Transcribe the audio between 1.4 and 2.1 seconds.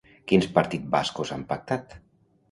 pactat?